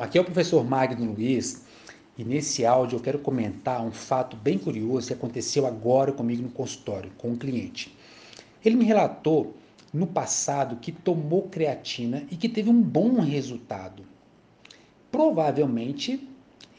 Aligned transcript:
Aqui 0.00 0.18
é 0.18 0.20
o 0.20 0.24
professor 0.24 0.64
Magno 0.64 1.12
Luiz 1.12 1.64
e 2.16 2.22
nesse 2.24 2.64
áudio 2.64 2.96
eu 2.96 3.02
quero 3.02 3.18
comentar 3.18 3.84
um 3.84 3.90
fato 3.90 4.36
bem 4.36 4.56
curioso 4.56 5.08
que 5.08 5.12
aconteceu 5.12 5.66
agora 5.66 6.12
comigo 6.12 6.44
no 6.44 6.48
consultório, 6.48 7.10
com 7.18 7.30
um 7.30 7.36
cliente. 7.36 7.92
Ele 8.64 8.76
me 8.76 8.84
relatou 8.84 9.52
no 9.92 10.06
passado 10.06 10.76
que 10.76 10.92
tomou 10.92 11.48
creatina 11.48 12.24
e 12.30 12.36
que 12.36 12.48
teve 12.48 12.70
um 12.70 12.80
bom 12.80 13.18
resultado. 13.18 14.04
Provavelmente 15.10 16.28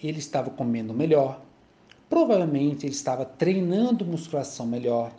ele 0.02 0.20
estava 0.20 0.50
comendo 0.50 0.94
melhor, 0.94 1.42
provavelmente 2.10 2.86
ele 2.86 2.94
estava 2.94 3.26
treinando 3.26 4.06
musculação 4.06 4.66
melhor. 4.66 5.12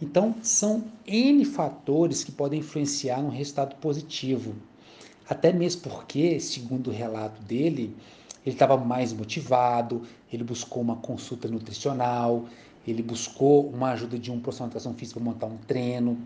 Então, 0.00 0.36
são 0.42 0.84
N 1.06 1.44
fatores 1.44 2.24
que 2.24 2.32
podem 2.32 2.60
influenciar 2.60 3.20
no 3.20 3.28
resultado 3.28 3.76
positivo. 3.76 4.54
Até 5.28 5.52
mesmo 5.52 5.82
porque, 5.82 6.40
segundo 6.40 6.88
o 6.88 6.92
relato 6.92 7.42
dele, 7.42 7.94
ele 8.44 8.54
estava 8.54 8.76
mais 8.76 9.12
motivado, 9.12 10.02
ele 10.32 10.42
buscou 10.42 10.82
uma 10.82 10.96
consulta 10.96 11.46
nutricional, 11.48 12.46
ele 12.86 13.02
buscou 13.02 13.68
uma 13.68 13.90
ajuda 13.90 14.18
de 14.18 14.30
um 14.30 14.40
profissional 14.40 14.70
de 14.70 14.76
educação 14.76 14.94
física 14.94 15.20
para 15.20 15.30
montar 15.30 15.46
um 15.46 15.58
treino. 15.58 16.12
O 16.12 16.18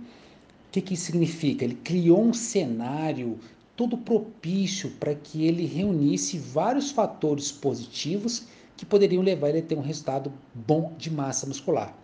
que, 0.70 0.80
que 0.80 0.94
isso 0.94 1.06
significa? 1.06 1.64
Ele 1.64 1.74
criou 1.74 2.22
um 2.22 2.32
cenário 2.32 3.38
todo 3.76 3.98
propício 3.98 4.90
para 4.92 5.14
que 5.14 5.44
ele 5.44 5.66
reunisse 5.66 6.38
vários 6.38 6.92
fatores 6.92 7.50
positivos 7.50 8.46
que 8.76 8.86
poderiam 8.86 9.22
levar 9.22 9.48
ele 9.48 9.58
a 9.58 9.62
ter 9.62 9.76
um 9.76 9.82
resultado 9.82 10.32
bom 10.54 10.92
de 10.96 11.10
massa 11.10 11.46
muscular. 11.46 12.01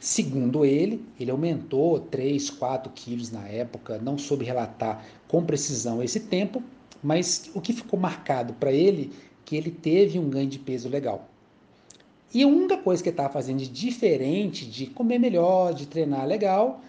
Segundo 0.00 0.64
ele, 0.64 1.04
ele 1.20 1.30
aumentou 1.30 2.00
3, 2.00 2.48
4 2.48 2.90
quilos 2.94 3.30
na 3.30 3.46
época, 3.46 3.98
não 3.98 4.16
soube 4.16 4.46
relatar 4.46 5.04
com 5.28 5.44
precisão 5.44 6.02
esse 6.02 6.20
tempo, 6.20 6.62
mas 7.02 7.50
o 7.54 7.60
que 7.60 7.74
ficou 7.74 8.00
marcado 8.00 8.54
para 8.54 8.72
ele 8.72 9.12
que 9.44 9.54
ele 9.54 9.70
teve 9.70 10.18
um 10.18 10.30
ganho 10.30 10.48
de 10.48 10.58
peso 10.58 10.88
legal. 10.88 11.28
E 12.32 12.42
a 12.42 12.46
única 12.46 12.78
coisa 12.78 13.02
que 13.02 13.10
ele 13.10 13.14
estava 13.14 13.30
fazendo 13.30 13.58
de 13.58 13.68
diferente, 13.68 14.64
de 14.64 14.86
comer 14.86 15.18
melhor, 15.18 15.74
de 15.74 15.86
treinar 15.86 16.26
legal, 16.26 16.80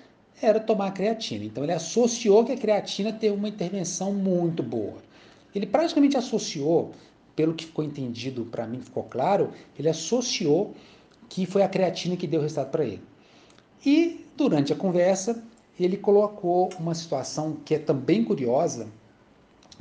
era 0.41 0.59
tomar 0.59 0.91
creatina. 0.91 1.43
Então 1.43 1.63
ele 1.63 1.73
associou 1.73 2.45
que 2.45 2.53
a 2.53 2.57
creatina 2.57 3.11
teve 3.11 3.35
uma 3.35 3.49
intervenção 3.49 4.13
muito 4.13 4.63
boa. 4.63 4.99
Ele 5.53 5.65
praticamente 5.65 6.15
associou, 6.15 6.91
pelo 7.35 7.53
que 7.53 7.65
ficou 7.65 7.83
entendido 7.83 8.45
para 8.45 8.65
mim, 8.65 8.79
ficou 8.79 9.03
claro, 9.03 9.49
ele 9.77 9.89
associou 9.89 10.73
que 11.31 11.45
foi 11.45 11.63
a 11.63 11.69
creatina 11.69 12.17
que 12.17 12.27
deu 12.27 12.41
o 12.41 12.43
resultado 12.43 12.71
para 12.71 12.83
ele. 12.83 13.01
E 13.85 14.25
durante 14.35 14.73
a 14.73 14.75
conversa, 14.75 15.41
ele 15.79 15.95
colocou 15.95 16.69
uma 16.77 16.93
situação 16.93 17.55
que 17.63 17.75
é 17.75 17.79
também 17.79 18.21
curiosa, 18.21 18.89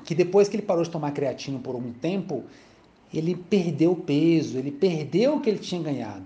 que 0.05 0.15
depois 0.15 0.49
que 0.49 0.55
ele 0.55 0.63
parou 0.63 0.85
de 0.85 0.91
tomar 0.91 1.11
creatina 1.11 1.59
por 1.59 1.75
um 1.75 1.93
tempo, 1.93 2.45
ele 3.13 3.35
perdeu 3.35 3.97
peso, 3.97 4.59
ele 4.59 4.71
perdeu 4.71 5.35
o 5.35 5.41
que 5.41 5.51
ele 5.51 5.59
tinha 5.59 5.83
ganhado. 5.83 6.25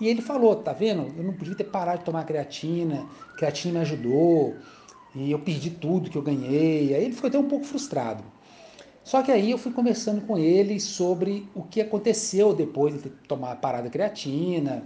E 0.00 0.08
ele 0.08 0.22
falou, 0.22 0.56
tá 0.56 0.72
vendo? 0.72 1.12
Eu 1.18 1.24
não 1.24 1.34
podia 1.34 1.54
ter 1.54 1.64
parado 1.64 1.98
de 1.98 2.04
tomar 2.06 2.24
creatina, 2.24 3.06
creatina 3.36 3.74
me 3.74 3.80
ajudou, 3.80 4.56
e 5.14 5.30
eu 5.30 5.38
perdi 5.38 5.72
tudo 5.72 6.08
que 6.08 6.16
eu 6.16 6.22
ganhei. 6.22 6.94
Aí 6.94 7.04
ele 7.04 7.12
ficou 7.12 7.28
até 7.28 7.38
um 7.38 7.48
pouco 7.48 7.66
frustrado. 7.66 8.24
Só 9.08 9.22
que 9.22 9.32
aí 9.32 9.52
eu 9.52 9.56
fui 9.56 9.72
conversando 9.72 10.20
com 10.20 10.36
ele 10.36 10.78
sobre 10.78 11.48
o 11.54 11.62
que 11.62 11.80
aconteceu 11.80 12.52
depois 12.52 13.02
de 13.02 13.08
tomar 13.08 13.52
a 13.52 13.56
parada 13.56 13.88
creatina. 13.88 14.82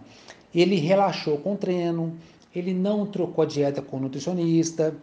Ele 0.54 0.76
relaxou 0.76 1.38
com 1.38 1.54
o 1.54 1.56
treino, 1.56 2.16
ele 2.54 2.72
não 2.72 3.04
trocou 3.04 3.42
a 3.42 3.46
dieta 3.48 3.82
com 3.82 3.96
o 3.96 4.00
nutricionista. 4.00 4.94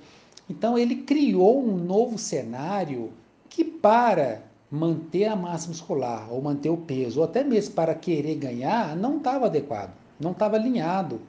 Então 0.50 0.78
ele 0.78 1.04
criou 1.04 1.62
um 1.62 1.76
novo 1.76 2.18
cenário 2.18 3.12
que 3.50 3.66
para 3.66 4.42
manter 4.72 5.26
a 5.26 5.36
massa 5.36 5.68
muscular 5.68 6.32
ou 6.32 6.42
manter 6.42 6.70
o 6.70 6.78
peso, 6.78 7.20
ou 7.20 7.26
até 7.26 7.44
mesmo 7.44 7.76
para 7.76 7.94
querer 7.94 8.36
ganhar, 8.36 8.96
não 8.96 9.18
estava 9.18 9.48
adequado, 9.48 9.92
não 10.18 10.32
estava 10.32 10.56
alinhado. 10.56 11.20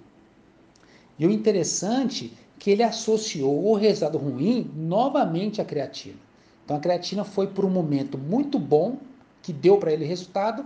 E 1.19 1.27
o 1.27 1.31
interessante 1.33 2.33
é 2.37 2.41
que 2.57 2.71
ele 2.71 2.85
associou 2.85 3.67
o 3.67 3.75
resultado 3.75 4.17
ruim 4.17 4.71
novamente 4.77 5.61
à 5.61 5.65
creatina. 5.65 6.30
Então 6.71 6.79
a 6.79 6.81
creatina 6.81 7.25
foi 7.25 7.49
por 7.49 7.65
um 7.65 7.69
momento 7.69 8.17
muito 8.17 8.57
bom, 8.57 8.99
que 9.43 9.53
deu 9.53 9.77
para 9.77 9.93
ele 9.93 10.05
resultado, 10.05 10.65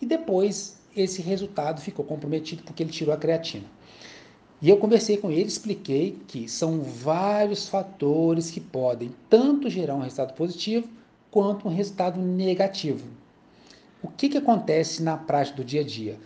e 0.00 0.06
depois 0.06 0.80
esse 0.96 1.20
resultado 1.20 1.78
ficou 1.78 2.06
comprometido 2.06 2.62
porque 2.62 2.82
ele 2.82 2.90
tirou 2.90 3.12
a 3.12 3.18
creatina. 3.18 3.66
E 4.62 4.70
eu 4.70 4.78
conversei 4.78 5.18
com 5.18 5.30
ele, 5.30 5.42
expliquei 5.42 6.18
que 6.26 6.48
são 6.48 6.80
vários 6.80 7.68
fatores 7.68 8.50
que 8.50 8.62
podem 8.62 9.14
tanto 9.28 9.68
gerar 9.68 9.94
um 9.94 10.00
resultado 10.00 10.32
positivo 10.32 10.88
quanto 11.30 11.68
um 11.68 11.70
resultado 11.70 12.18
negativo. 12.18 13.06
O 14.02 14.08
que, 14.08 14.30
que 14.30 14.38
acontece 14.38 15.02
na 15.02 15.18
prática 15.18 15.58
do 15.58 15.64
dia 15.64 15.82
a 15.82 15.84
dia? 15.84 16.18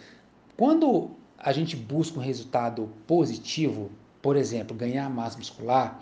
Quando 0.56 1.10
a 1.36 1.50
gente 1.50 1.74
busca 1.74 2.20
um 2.20 2.22
resultado 2.22 2.88
positivo, 3.08 3.90
por 4.22 4.36
exemplo, 4.36 4.76
ganhar 4.76 5.10
massa 5.10 5.36
muscular, 5.36 6.00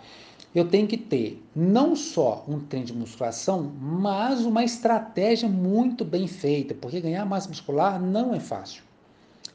eu 0.55 0.67
tenho 0.67 0.87
que 0.87 0.97
ter 0.97 1.43
não 1.53 1.95
só 1.95 2.45
um 2.47 2.59
treino 2.59 2.87
de 2.87 2.93
musculação, 2.93 3.71
mas 3.77 4.45
uma 4.45 4.63
estratégia 4.63 5.49
muito 5.49 6.05
bem 6.05 6.27
feita, 6.27 6.73
porque 6.73 7.01
ganhar 7.01 7.25
massa 7.25 7.49
muscular 7.49 8.01
não 8.01 8.33
é 8.33 8.39
fácil. 8.39 8.83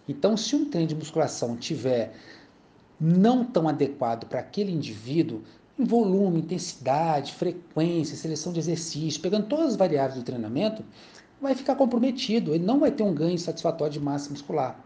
Então, 0.07 0.37
se 0.37 0.55
um 0.55 0.69
treino 0.69 0.89
de 0.89 0.95
musculação 0.95 1.57
tiver 1.57 2.15
não 3.01 3.45
tão 3.45 3.67
adequado 3.67 4.27
para 4.27 4.41
aquele 4.41 4.73
indivíduo, 4.73 5.43
em 5.79 5.85
volume, 5.85 6.41
intensidade, 6.41 7.33
frequência, 7.33 8.17
seleção 8.17 8.53
de 8.53 8.61
exercício, 8.61 9.23
pegando 9.23 9.47
todas 9.47 9.69
as 9.69 9.77
variáveis 9.77 10.21
do 10.21 10.25
treinamento, 10.25 10.85
vai 11.41 11.55
ficar 11.55 11.77
comprometido, 11.77 12.55
ele 12.55 12.65
não 12.65 12.79
vai 12.79 12.91
ter 12.91 13.03
um 13.03 13.15
ganho 13.15 13.39
satisfatório 13.39 13.95
de 13.95 14.01
massa 14.01 14.29
muscular. 14.29 14.79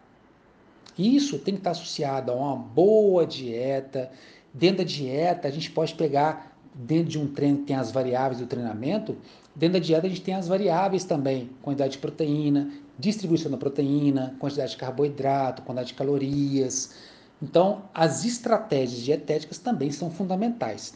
Isso 0.96 1.41
tem 1.41 1.54
que 1.54 1.60
estar 1.60 1.72
associado 1.72 2.31
a 2.31 2.34
uma 2.36 2.56
boa 2.56 3.26
dieta. 3.26 4.12
Dentro 4.54 4.78
da 4.78 4.84
dieta, 4.84 5.48
a 5.48 5.50
gente 5.50 5.70
pode 5.70 5.94
pegar, 5.94 6.56
dentro 6.72 7.10
de 7.10 7.19
um 7.19 7.26
treino 7.26 7.59
que 7.59 7.65
tem 7.65 7.76
as 7.76 7.91
variáveis 7.91 8.41
do 8.41 8.47
treinamento, 8.47 9.16
dentro 9.54 9.75
da 9.75 9.84
dieta 9.84 10.06
a 10.06 10.09
gente 10.09 10.22
tem 10.22 10.34
as 10.34 10.47
variáveis 10.48 11.04
também, 11.04 11.50
quantidade 11.60 11.92
de 11.92 11.98
proteína, 11.98 12.70
distribuição 12.97 13.50
da 13.50 13.56
proteína, 13.56 14.37
quantidade 14.38 14.70
de 14.70 14.76
carboidrato, 14.76 15.62
quantidade 15.62 15.88
de 15.88 15.94
calorias, 15.94 16.94
então, 17.44 17.82
as 17.93 18.25
estratégias 18.25 19.03
dietéticas 19.03 19.59
também 19.59 19.91
são 19.91 20.10
fundamentais. 20.10 20.94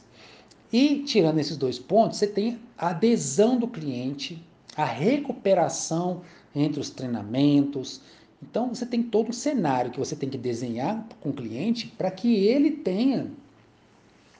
E, 0.72 1.00
tirando 1.00 1.38
esses 1.38 1.58
dois 1.58 1.78
pontos, 1.78 2.18
você 2.18 2.26
tem 2.26 2.58
a 2.76 2.88
adesão 2.88 3.58
do 3.58 3.68
cliente, 3.68 4.42
a 4.74 4.84
recuperação 4.84 6.22
entre 6.54 6.80
os 6.80 6.88
treinamentos. 6.88 8.00
Então, 8.42 8.74
você 8.74 8.86
tem 8.86 9.02
todo 9.02 9.28
um 9.28 9.32
cenário 9.32 9.90
que 9.90 9.98
você 9.98 10.14
tem 10.16 10.30
que 10.30 10.38
desenhar 10.38 11.06
com 11.20 11.30
o 11.30 11.34
cliente 11.34 11.88
para 11.98 12.10
que 12.10 12.34
ele 12.46 12.70
tenha 12.70 13.30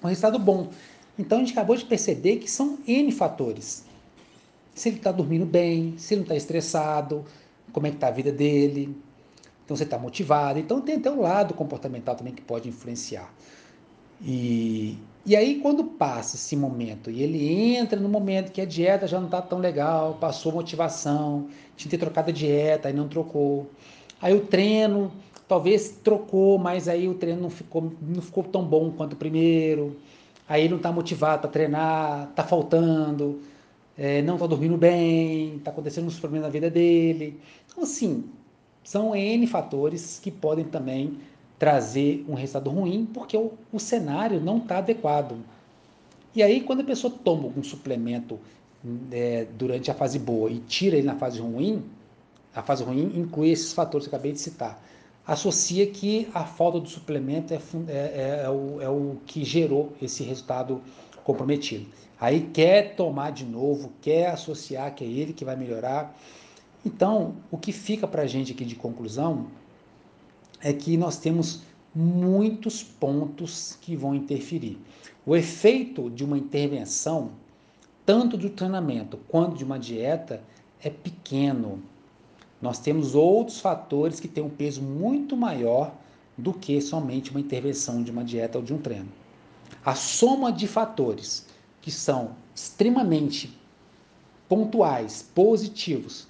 um 0.03 0.09
resultado 0.09 0.39
bom. 0.39 0.69
Então, 1.19 1.39
a 1.39 1.41
gente 1.41 1.53
acabou 1.53 1.77
de 1.77 1.85
perceber 1.85 2.37
que 2.37 2.51
são 2.51 2.79
N 2.87 3.11
fatores. 3.11 3.85
Se 4.75 4.89
ele 4.89 4.99
está 4.99 5.11
dormindo 5.11 5.45
bem, 5.45 5.95
se 5.99 6.15
ele 6.15 6.21
não 6.21 6.25
está 6.25 6.37
estressado, 6.37 7.25
como 7.73 7.87
é 7.87 7.91
que 7.91 7.97
está 7.97 8.09
a 8.09 8.13
vida 8.13 8.31
dele, 8.31 8.97
então 9.69 9.77
você 9.77 9.85
está 9.85 9.99
motivado. 9.99 10.59
Então 10.59 10.81
tem 10.81 10.97
até 10.97 11.11
o 11.11 11.21
lado 11.21 11.53
comportamental 11.53 12.15
também 12.15 12.33
que 12.33 12.41
pode 12.41 12.69
influenciar. 12.69 13.31
E, 14.23 14.97
e 15.27 15.37
aí 15.37 15.61
quando 15.61 15.85
passa 15.85 16.37
esse 16.37 16.57
momento 16.57 17.11
e 17.11 17.23
ele 17.23 17.77
entra 17.77 18.01
no 18.01 18.09
momento 18.09 18.51
que 18.51 18.61
a 18.61 18.65
dieta 18.65 19.07
já 19.07 19.19
não 19.19 19.27
está 19.27 19.43
tão 19.43 19.59
legal, 19.59 20.17
passou 20.21 20.53
motivação, 20.53 21.49
tinha 21.77 21.91
que 21.91 21.97
ter 21.97 21.99
trocado 21.99 22.31
a 22.31 22.33
dieta, 22.33 22.89
aí 22.89 22.95
não 22.95 23.09
trocou. 23.09 23.71
Aí 24.23 24.35
o 24.35 24.41
treino, 24.41 25.13
talvez 25.49 25.89
trocou, 26.05 26.59
mas 26.59 26.87
aí 26.87 27.09
o 27.09 27.15
treino 27.15 27.41
não 27.41 27.51
ficou, 27.51 27.93
não 28.01 28.23
ficou 28.23 28.45
tão 28.45 28.65
bom 28.65 28.93
quanto 28.93 29.15
o 29.15 29.17
primeiro. 29.17 29.97
Aí 30.47 30.63
ele 30.63 30.71
não 30.71 30.77
está 30.77 30.93
motivado 30.93 31.43
para 31.43 31.51
treinar, 31.51 32.29
está 32.31 32.45
faltando, 32.45 33.41
é, 33.97 34.23
não 34.23 34.35
está 34.35 34.47
dormindo 34.47 34.77
bem, 34.77 35.57
está 35.57 35.71
acontecendo 35.71 36.07
uns 36.07 36.19
problemas 36.19 36.47
na 36.47 36.53
vida 36.53 36.71
dele. 36.71 37.41
Então, 37.67 37.83
assim, 37.83 38.25
são 38.85 39.17
N 39.17 39.47
fatores 39.47 40.21
que 40.23 40.31
podem 40.31 40.65
também 40.65 41.19
trazer 41.59 42.25
um 42.29 42.35
resultado 42.35 42.71
ruim, 42.71 43.09
porque 43.13 43.37
o, 43.37 43.53
o 43.73 43.81
cenário 43.81 44.41
não 44.41 44.59
está 44.59 44.79
adequado. 44.79 45.37
E 46.35 46.43
aí, 46.43 46.61
quando 46.61 46.83
a 46.83 46.85
pessoa 46.85 47.13
toma 47.25 47.53
um 47.57 47.63
suplemento 47.63 48.39
é, 49.11 49.47
durante 49.59 49.91
a 49.91 49.95
fase 49.95 50.19
boa 50.19 50.51
e 50.51 50.61
tira 50.61 50.97
ele 50.97 51.07
na 51.07 51.17
fase 51.17 51.41
ruim, 51.41 51.83
a 52.55 52.63
fase 52.63 52.85
ruim 52.85 53.13
inclui 53.17 53.51
esses 53.51 53.73
fatores 53.73 54.07
que 54.07 54.15
eu 54.15 54.17
acabei 54.17 54.33
de 54.33 54.41
citar. 54.41 54.81
Associa 55.29 55.87
que 55.87 56.27
a 56.35 56.45
falta 56.45 56.81
do 56.81 56.89
suplemento 56.89 57.55
é, 57.55 57.57
é, 57.57 57.93
é, 57.93 58.43
é, 58.45 58.51
o, 58.51 58.81
é 58.81 58.89
o 58.89 59.19
que 59.27 59.45
gerou 59.45 59.93
esse 60.03 60.25
resultado 60.25 60.83
comprometido. 61.23 61.87
Aí 62.19 62.49
quer 62.53 62.97
tomar 62.97 63.31
de 63.31 63.45
novo, 63.45 63.93
quer 64.01 64.31
associar 64.31 64.93
que 64.95 65.05
é 65.05 65.07
ele 65.07 65.33
que 65.33 65.45
vai 65.45 65.55
melhorar. 65.55 66.19
Então, 66.85 67.37
o 67.51 67.59
que 67.59 67.71
fica 67.71 68.09
para 68.09 68.23
a 68.23 68.27
gente 68.27 68.53
aqui 68.53 68.65
de 68.65 68.75
conclusão 68.75 69.49
é 70.61 70.73
que 70.73 70.97
nós 70.97 71.19
temos 71.19 71.61
muitos 71.95 72.83
pontos 72.83 73.79
que 73.81 73.95
vão 73.95 74.15
interferir. 74.15 74.79
O 75.25 75.37
efeito 75.37 76.11
de 76.11 76.25
uma 76.25 76.39
intervenção 76.39 77.33
tanto 78.09 78.39
do 78.39 78.49
treinamento 78.49 79.19
quanto 79.29 79.55
de 79.55 79.63
uma 79.63 79.79
dieta, 79.79 80.43
é 80.81 80.89
pequeno. 80.89 81.83
Nós 82.61 82.79
temos 82.79 83.15
outros 83.15 83.61
fatores 83.61 84.19
que 84.19 84.29
têm 84.29 84.43
um 84.43 84.51
peso 84.51 84.83
muito 84.83 85.37
maior 85.37 85.95
do 86.37 86.53
que 86.53 86.81
somente 86.81 87.31
uma 87.31 87.41
intervenção 87.41 88.03
de 88.03 88.11
uma 88.11 88.25
dieta 88.25 88.59
ou 88.59 88.65
de 88.65 88.75
um 88.75 88.79
treino. 88.79 89.09
A 89.85 89.95
soma 89.95 90.53
de 90.53 90.67
fatores 90.67 91.47
que 91.81 91.91
são 91.91 92.33
extremamente 92.55 93.57
pontuais, 94.49 95.23
positivos, 95.35 96.27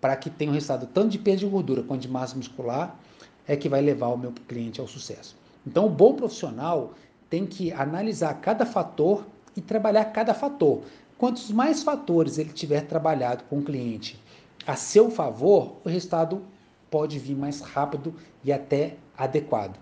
para 0.00 0.16
que 0.16 0.28
tenha 0.28 0.50
um 0.50 0.54
resultado 0.54 0.86
tanto 0.92 1.08
de 1.08 1.18
peso 1.18 1.40
de 1.40 1.46
gordura 1.46 1.82
quanto 1.82 2.02
de 2.02 2.08
massa 2.08 2.36
muscular, 2.36 2.98
é 3.46 3.56
que 3.56 3.68
vai 3.68 3.80
levar 3.80 4.08
o 4.08 4.18
meu 4.18 4.32
cliente 4.46 4.80
ao 4.80 4.86
sucesso. 4.86 5.36
Então, 5.66 5.86
o 5.86 5.90
bom 5.90 6.14
profissional 6.14 6.92
tem 7.28 7.46
que 7.46 7.72
analisar 7.72 8.34
cada 8.34 8.66
fator 8.66 9.26
e 9.56 9.60
trabalhar 9.60 10.04
cada 10.06 10.34
fator. 10.34 10.82
Quantos 11.16 11.50
mais 11.50 11.82
fatores 11.82 12.38
ele 12.38 12.52
tiver 12.52 12.82
trabalhado 12.82 13.44
com 13.44 13.58
o 13.58 13.62
cliente 13.62 14.22
a 14.66 14.76
seu 14.76 15.10
favor, 15.10 15.76
o 15.84 15.88
resultado 15.88 16.42
pode 16.90 17.18
vir 17.18 17.36
mais 17.36 17.60
rápido 17.60 18.14
e 18.42 18.52
até 18.52 18.96
adequado. 19.16 19.78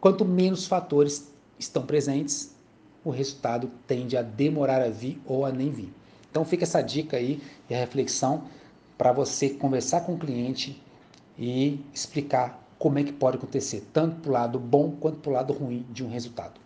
Quanto 0.00 0.24
menos 0.24 0.66
fatores 0.66 1.30
estão 1.58 1.84
presentes, 1.84 2.54
o 3.04 3.10
resultado 3.10 3.70
tende 3.86 4.16
a 4.16 4.22
demorar 4.22 4.82
a 4.82 4.88
vir 4.88 5.20
ou 5.26 5.44
a 5.44 5.52
nem 5.52 5.70
vir. 5.70 5.92
Então 6.30 6.44
fica 6.44 6.64
essa 6.64 6.80
dica 6.80 7.16
aí 7.16 7.42
e 7.68 7.74
a 7.74 7.78
reflexão 7.78 8.44
para 8.96 9.12
você 9.12 9.50
conversar 9.50 10.00
com 10.02 10.14
o 10.14 10.18
cliente 10.18 10.82
e 11.38 11.84
explicar 11.92 12.66
como 12.78 12.98
é 12.98 13.04
que 13.04 13.12
pode 13.12 13.36
acontecer, 13.36 13.86
tanto 13.92 14.16
para 14.16 14.30
o 14.30 14.32
lado 14.32 14.58
bom 14.58 14.96
quanto 14.98 15.18
para 15.18 15.30
o 15.30 15.34
lado 15.34 15.52
ruim 15.52 15.86
de 15.90 16.04
um 16.04 16.08
resultado. 16.08 16.61